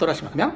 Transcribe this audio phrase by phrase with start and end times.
[0.00, 0.48] တော်ရရှိပါခင်ဗျာ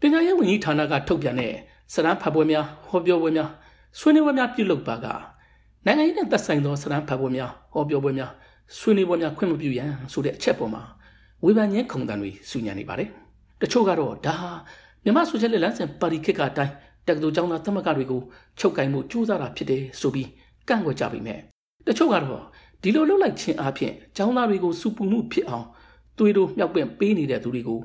[0.00, 1.52] ပညာရေးဝန်ကြီးဌာနကထုတ်ပြန်တဲ့
[1.92, 3.50] စရန်ဖတ်ပွဲများဟောပြောပွဲများ
[3.98, 5.06] ဆွေးနွေးပွဲများပြုလုပ်ပါက
[5.86, 8.30] နိုင်ငံရေးနဲ့သက်ဆိုင်သောစရန်ဖတ်ပွဲများဟောပြောပွဲများ
[8.78, 10.82] ဆွေးနွေးပွဲများခွင့်မပြုရန်ဆိုတဲ့အချက်ပေါ်မှာ
[11.44, 13.08] ဝေဖန်ခြင်းခုံတန်တွေစုညံနေပါတယ်
[13.60, 14.50] တချို့ကတော့ဒါဟာ
[15.04, 16.72] မြန်မာဆိုရှယ်လစ်လမ်းစဉ်ပါတီခေတ်ကအတိုင်း
[17.06, 18.20] တက္ကသိုလ်ကျောင်းသားသမဂ္ဂတွေကို
[18.58, 20.28] ချုပ်ကင်မှုစူးစမ်းတာဖြစ်တယ်ဆိုပြီး
[20.68, 21.38] ကန့်ကွက်ကြပြီမဲ့
[21.86, 22.42] တချို့ကတော့
[22.82, 25.66] ဒီလိုလုပ်လိုက်ခြင်းအပြင်ကျောင်းသားတွေကိုစုပူမှုဖြစ်အောင်
[26.20, 27.80] သွေးတို့မြောက်ပင့်ပေးနေတဲ့သူတွေကို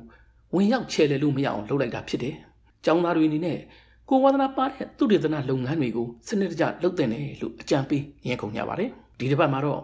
[0.54, 2.34] ဝင်ရောက်ချဲလေလို့မရအောင်လုပ်လိုက်တာဖြစ်တယ်။
[2.84, 3.58] ကျောင်းသားတွေအနေနဲ့
[4.08, 9.80] ကိုဝါဒနာပါတဲ့သူတေသနာလုပ်ငန်းတွေကိုစနစ်တကျလုပ်တင်တယ်လို့အကြံပေးညှင်းခုန်ကြပါတယ်။ဒီတစ်ပတ်မှာတော့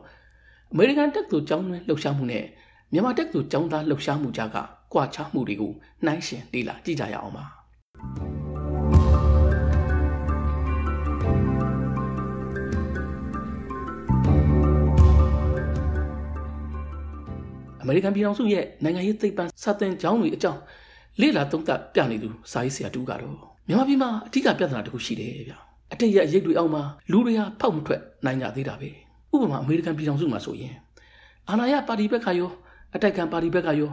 [0.73, 2.45] အမေရိကန်တက်သူကျောင်းတွင်းလှုပ်ရှားမှုနဲ့
[2.93, 4.57] မြန်မာတက်သူကျောင်းသားလှုပ်ရှားမှုကြားက
[4.93, 5.73] ကွာခြားမှုတွေကို
[6.05, 7.45] နှိုင်းယှဉ်လေ့လာကြည့်ကြရအောင်ပါ။
[17.93, 20.61] မေရိကန်ပြည်ထောင်စုရဲ့နိုင်ငံရေးသိပ္ပံစာသင်ကျောင်းတွေအကြောင်း
[21.21, 23.37] လေ့လာသုံးသပ်ပြနေသူစာရေးဆရာတူကတော့
[23.69, 25.55] မြန်မာပြည်မှာအထူးပြဿနာတစ်ခုရှိတယ်ဗျ
[25.93, 28.91] အတိတ်ရဲ့ရိတ်တွေအောက်မှာလူတွေဟာဖောက်မထွက်နိုင်ကြသေးတာပဲ
[29.35, 30.75] ဥပမာအမေရိကန်ပြည်ထောင်စုမှာဆိုရင်
[31.49, 32.51] အာဏာရပါတီဘက်ကရော
[32.95, 33.91] အတိုက်ခံပါတီဘက်ကရော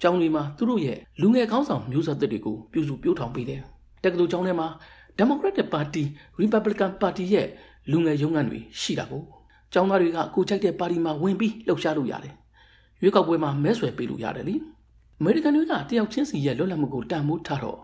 [0.00, 3.60] ကျောင်းတွေမှာသူတို့ရဲ့လူငယ်ကောင်းဆောင်မျိုးဆက်သစ်တွေကိုပြုစုပြောင်းထောင်ပေးတယ်
[4.04, 4.68] တက္ကသိုလ်ကျောင်းထဲမှာ
[5.18, 6.04] Democratic Party
[6.40, 7.48] Republican Party ရဲ့
[7.90, 9.22] လူငယ်ရုံးခန်းတွေရှိတာကို
[9.72, 12.34] ကျောင်းသားတွေကကိုချိုက်တဲ့ပါတီမှာဝင်ပြီးလှုပ်ရှားလို့ရတယ်
[13.02, 14.54] ရွေးကောက်ပွဲမှာမဲဆွယ်ပေးလို့ရတယ်လी
[15.20, 17.80] အမေရိကန်တွေကတယောက်ချင်းစီရဲ့လွတ်လပ်မှုကိုတန်ဖိုးထားတော့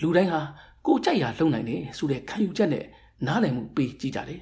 [0.00, 0.40] လူတိုင်းဟာ
[0.86, 2.84] ကိုကြိုက်ရာလုံနိုင်တယ်ဆိုတဲ့ခံယူချက်နဲ့
[3.26, 4.40] နားလည်မှုပေးကြည့်ကြတယ်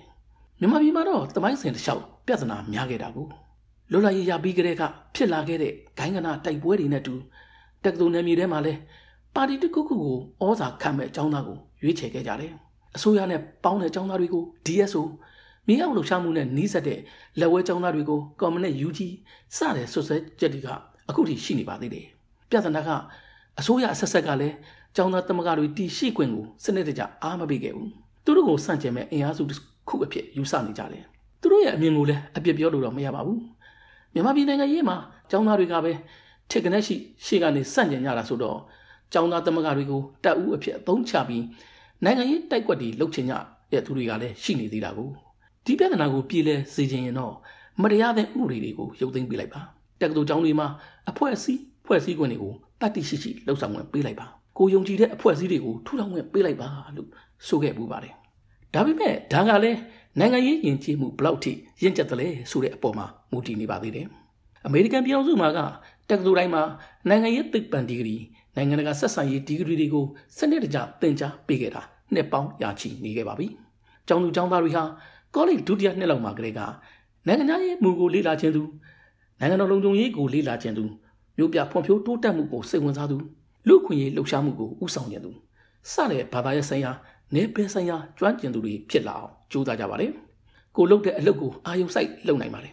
[0.60, 3.26] မြန်မာပြည်မှာတော့တမိုင်းစင်တစ်လျှောက်ပြဿနာများခဲ့တာကို
[3.90, 4.82] လွတ်လပ်ရေးရပြီးကြတဲ့က
[5.14, 7.14] ဖြစ်လာခဲ့တဲ့ဂိုင်းကနာတိုက်ပွဲတွေနဲ့တူ
[7.84, 8.72] တက္ကသိုလ်နယ်မြေထဲမှာလဲ
[9.34, 12.52] ပါတီတစ်ခုခုကိုဩဇာခံမဲ့အကြောင်းသားကိုရွေးချယ်ခဲ့ကြတယ်
[12.96, 15.02] အစိုးရနဲ့ပေါင်းတဲ့အကြောင်းသားတွေကို DSO
[15.68, 17.00] မြေအောင်လှုပ်ရှားမှုနဲ့နှီးစပ်တဲ့
[17.40, 19.00] လက်ဝဲကျောင်းသားတွေကိုကွန်မြူနစ် UG
[19.56, 20.68] စတဲ့ဆွဆွဲချက်တွေက
[21.08, 22.06] အခုထိရှိနေပါသေးတယ်။
[22.50, 22.90] ပြဿနာက
[23.58, 24.54] အစိုးရအဆက်ဆက်ကလည်း
[24.96, 27.90] ကျောင်းသားသမဂ္ဂတွေတီရှိခွင့်ကိုစနစ်တကျအားမပေးခဲ့ဘူး။
[28.24, 31.04] သူတို့ကိုစန့်ကျင်မဲ့အင်အားစုတစ်ခုအဖြစ်ယူဆနေကြတယ်။
[31.40, 33.38] သူတို့ရဲ့အမြင်ကိုလည်းအပြစ်ပြောလို့တော့မရပါဘူး။
[34.14, 34.96] မြန်မာပြည်နိုင်ငံရေးမှာ
[35.30, 35.92] ကျောင်းသားတွေကပဲ
[36.50, 38.58] ထစ်ကနေရှိရှေ့ကနေစန့်ကျင်ကြတာဆိုတော့
[39.12, 41.44] ကျောင်းသားသမဂ္ဂတွေကိုတပ်ဦးအဖြစ်အသုံးချပြီး
[42.04, 43.34] နိုင်ငံရေးတိုက်ကွက်တွေလှုပ်ချင်ကြ
[43.72, 45.10] တဲ့သူတွေကလည်းရှိနေသေးတာကို
[45.66, 47.34] ဒီပြဿနာကိုပြည်လဲစေခြင်းရင်တော့
[47.82, 49.60] မတရားတဲ့ဥပဒေတွေကိုရုပ်သိမ်းပေးလိုက်ပါ
[50.00, 50.68] တက္ကသိုလ်ကျောင်းတွေမှာ
[51.10, 54.26] အဖွဲ့အစည်းဖွဲ့စည်းခွင့်တွေကိုတတ်သိရှိရှိလှုပ်ဆောင်ခွင့်ပေးလိုက်ပါ
[54.58, 57.08] ကိုယုံကြည်တဲ့အဖွဲ့အစည်းတွေကိုထူထောင်ခွင့်ပေးလိုက်ပါလို့
[57.46, 58.14] ဆိုခဲ့ပူပါတယ်
[58.74, 59.78] ဒါပေမဲ့ဒါကလည်း
[60.18, 61.52] နိုင်ငံရေးယဉ်ကျေးမှုဘလောက်ထိ
[61.82, 64.06] ရင့်ကျက်တယ်လဲဆိုတဲ့အပေါ်မှာမူတည်နေပါသေးတယ်
[64.66, 65.58] အမေရိကန်ပြည်ထောင်စုမှာက
[66.10, 66.62] တက္ကသိုလ်တိုင်းမှာ
[67.08, 68.16] နိုင်ငံရေးသိပ္ပံဒီဂရီ
[68.56, 70.06] နိုင်ငံတကာဆက်ဆံရေးဒီဂရီတွေကို
[70.36, 71.82] စနစ်တကျသင်ကြားပေးခဲ့တာ
[72.14, 73.46] နှစ်ပေါင်းရာချီနေခဲ့ပါပြီ။
[74.08, 74.84] ကျောင်းသူကျောင်းသားတွေဟာ
[75.34, 76.60] ကောလိပ်ဒုတိယနှစ်လောက်မှာကလေးက
[77.26, 78.62] နိုင်ငံသားရေးမူကိုလေ့လာခြင်းသူ
[79.40, 80.84] နိုင်ငံတော်လုံခြုံရေးကိုလေ့လာခြင်းသူ
[81.36, 83.16] မြို့ပြဖွံ့ဖြိုးတိုးတက်မှုကိုစိတ်ဝင်စားသူ
[83.68, 85.30] လူခွင့်ရေးလှုပ်ရှားမှုကိုဥဆောင်ခြင်းသူ
[85.92, 86.92] စတဲ့ဘာသာရေးဆိုင်ရာ
[87.34, 90.12] နေပယ်ဆိုင်ရာကျွမ်းကျင်သူတွေဖြစ်လာအောင်ကြိုးစားကြပါတယ်
[90.76, 92.72] ကိုလုပ်တဲ့အလုပ်ကိုအာယုံစိုက်လုပ်နိုင်ပါတယ်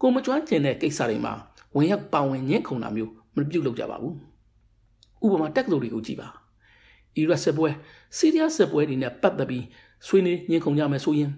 [0.00, 1.32] ကိုမကျွမ်းကျင်တဲ့ကိစ္စတွေမှာ
[1.76, 4.14] ဝင်ရောက်ပါဝင်ညှင်းခုန်တာမျိုးမပြုတ်လုပ်ကြပါဘူး
[5.24, 6.28] ဥပမာတက်ကတော်တွေကိုကြည့်ပါ
[7.16, 7.68] အီရတ်စစ်ပွဲ
[8.16, 9.64] စီးရီးယားစစ်ပွဲတွေနဲ့ပတ်သက်ပြီး
[10.06, 11.30] ဆွေးနွေးညှင်းခုန်ကြမယ်ဆိုရင်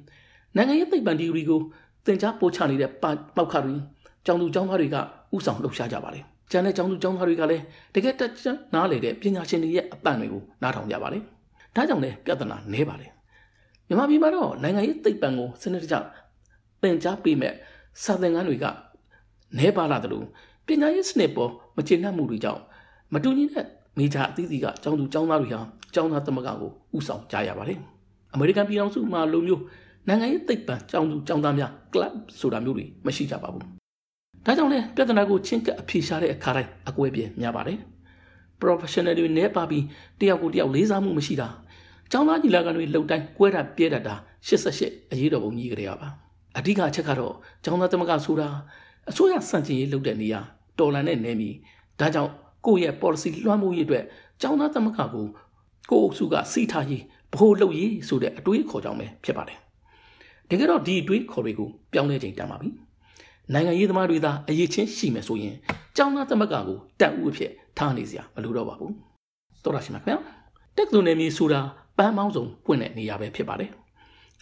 [0.56, 1.60] နိုင်ငံရေးသိပ္ပံဒီဂရီကို
[2.06, 3.75] သင်ကြားပို့ချနေတဲ့ပေါက်ခါတွေ
[4.26, 4.97] ကျောင်းသူကျောင်းသားတွေက
[5.34, 7.62] ဥဆောင်လှုပ်ရှားကြပါတယ်။ကျန်တဲ့ကျောင်းသူကျောင်းသားတွေကလည်း
[7.94, 11.22] တကယ်တက်ချနားလေတဲ့ပညာရှင်တွေရဲ့အပန့်တွေကိုနားထောင်ကြပါတယ်။
[11.76, 13.10] ဒါကြောင့်လည်းပြဿနာနည်းပါတယ်။
[13.88, 15.97] မြန်မာပြည်မှာတော့နိုင်ငံရေးသိပ္ပံကိုစနစ်တကျ
[16.82, 17.54] သင်ကြားပေးမဲ့
[18.03, 18.65] စာသင်ခန်းတွေက
[19.59, 20.26] နည်းပါလာတယ်လို့
[20.66, 22.60] ပညာရေးစနစ်ပေါ်မကျေနပ်မှုတွေကြောင့်
[23.12, 23.66] မတူညီတဲ့
[23.98, 25.60] မေဂျာအသီးသီးကကျောင်းသူကျောင်းသားတွေဟာ
[25.94, 27.78] ကျောင်းသားသမဂ္ဂကိုဥဆောင်ကြရပါတယ်။
[28.32, 29.62] အမေရိကန်ပြည်ထောင်စုမှာလိုမျိုး
[30.09, 33.65] နိုင်ငံရေးသိပ္ပံကျောင်းသူကျောင်းသားများ club ဆိုတာမျိုးတွေမရှိကြပါဘူး။
[34.47, 37.78] ဒါကြောင့်လဲပြဿနာကိုချင်းကပ်အဖြေရှာတဲ့အခါတိုင်းအကွဲပြဲများပါတယ်။
[38.60, 39.84] professional တွေနဲ့ပါပြီး
[40.20, 41.48] တယောက်ကိုတယောက်လေးစားမှုမရှိတာ။
[42.10, 44.15] ကျောင်းသားညီလာခံတွေလှုပ်တိုင်းကွဲတာပြဲတတ်တာ
[44.47, 46.09] 88အရေးတော်ပုံကြီးကြရပါ။
[46.59, 47.34] အဓိကအချက်ကတော့
[47.65, 48.48] ကျောင်းသားသမဂ္ဂဆိုတာ
[49.10, 50.41] အစိုးရစံချိန်ရေးလုပ်တဲ့နေရာ
[50.78, 51.51] တော်လန်တဲ့နေမီ
[52.01, 52.33] ဒါကြောင့်
[52.66, 54.04] ကိုယ့်ရဲ့ policy လွှမ်းမိုးရေးအတွက်
[54.41, 55.27] ကျောင်းသားသမဂ္ဂကို
[55.91, 57.03] ကိုယ့်အုပ်စုကစီးထားရေး
[57.33, 59.64] ဘ ਹੁ လုပ်ရေးဆိုတဲ့အတွေးခေါ်ကြောင်းပဲဖြစ်ပါတယ်
[60.50, 62.68] တကယ်တော့ဒီအတွေးခေါ်တွေကိုပြောင်းလဲချိန်တန်ပါပြီ
[63.52, 65.56] နိုင်ငံရေးသမားတွေသာအရေးချင်းရှိမယ်ဆိုရင်
[65.96, 68.92] ကျောင်းသားသမဂ္ဂကိုတန်ဦးအဖြစ်ထားနေစရာမလိုတော့ပါဘူး
[69.64, 70.18] တော်ရရှိမှာခင်ဗျာ
[70.76, 71.60] တက္ကသိုလ်နယ်မြေဆိုတာ
[71.98, 73.70] ပန်းပေါင်းစုံပွင့်တဲ့နေရာပဲဖြစ်ပါတယ်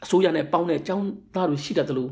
[0.04, 2.10] အစိုးရနဲ့ပေါင်းတဲ့ကျောင်းသားတွေရှိတတ်တယ်လို့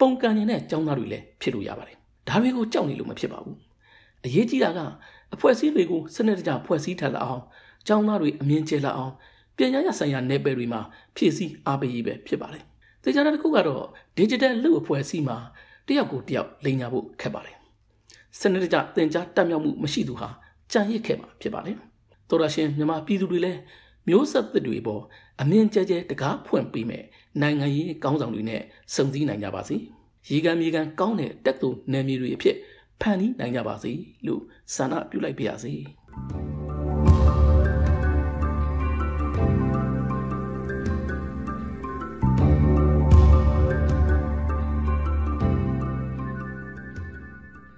[0.00, 1.96] ပုံကန်နေတဲ့ကျောင်းသားတွေလည်းဖြစ်လို့ရပါတယ်
[2.28, 3.56] ဒါတွေကိုကြောက်နေလို့မဖြစ်ပါဘူး
[4.26, 4.80] အရေးကြီးတာက
[5.34, 7.42] အဖွဲ့အစည်းတွေကိုစနစ်တကျဖွဲ့စည်းထားလာအောင်
[7.86, 9.12] ကျောင်းသားတွေအမြင်ကျလာအောင်
[9.56, 10.80] ပြည်ညာရဆိုင်ရာနယ်ပယ်တွေမှာ
[11.16, 12.64] ဖြည့်ဆည်းအားပေးရေးပဲဖြစ်ပါတယ်
[13.08, 13.84] သေချာတာတစ်ခုကတော့
[14.18, 15.36] digital လူအဖွဲ့အစည်းမှာ
[15.86, 17.56] တယောက်ကိုတယောက်လိန်ညာဖို့ခက်ပါတယ်
[18.38, 20.28] စနစ်တကျသင်ကြားတက်မြောက်မှုမရှိသူဟာ
[20.72, 21.76] ကြံ့ရစ်ခဲ့မှာဖြစ်ပါတယ်။
[22.28, 23.60] တော်ရရှင်မြန်မာပြည်သူတွေလည်း
[24.08, 25.02] မျိုးဆက်သစ်တွေပေါ်
[25.40, 27.04] အမြင့်ကျဲကျဲတကားဖွင့်ပေးမယ်
[27.40, 28.62] နိုင်ငံရေးကောင်းဆောင်တွေနဲ့
[28.94, 29.76] စုံစည်းနိုင်ကြပါစေ။
[30.30, 32.56] ရေကံမြေကံကောင်းတဲ့တက်သူနယ်မြေတွေအဖြစ်
[33.00, 33.92] ဖန်တီးနိုင်ကြပါစေ
[34.26, 34.42] လို့
[34.74, 35.74] ဆန္ဒပြုလိုက်ပါရစေ။